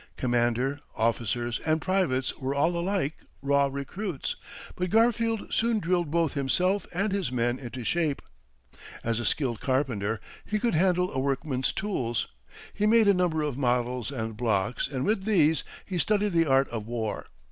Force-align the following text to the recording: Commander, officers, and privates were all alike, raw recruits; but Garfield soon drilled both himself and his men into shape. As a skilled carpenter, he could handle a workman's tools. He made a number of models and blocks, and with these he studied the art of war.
Commander, 0.17 0.79
officers, 0.95 1.59
and 1.59 1.79
privates 1.79 2.35
were 2.39 2.55
all 2.55 2.75
alike, 2.75 3.17
raw 3.43 3.67
recruits; 3.67 4.35
but 4.75 4.89
Garfield 4.89 5.53
soon 5.53 5.77
drilled 5.79 6.09
both 6.09 6.33
himself 6.33 6.87
and 6.91 7.11
his 7.11 7.31
men 7.31 7.59
into 7.59 7.83
shape. 7.83 8.23
As 9.03 9.19
a 9.19 9.25
skilled 9.25 9.59
carpenter, 9.59 10.19
he 10.43 10.57
could 10.57 10.73
handle 10.73 11.11
a 11.13 11.19
workman's 11.19 11.71
tools. 11.71 12.25
He 12.73 12.87
made 12.87 13.07
a 13.07 13.13
number 13.13 13.43
of 13.43 13.59
models 13.59 14.09
and 14.09 14.35
blocks, 14.35 14.87
and 14.87 15.05
with 15.05 15.25
these 15.25 15.63
he 15.85 15.99
studied 15.99 16.33
the 16.33 16.47
art 16.47 16.67
of 16.69 16.87
war. 16.87 17.27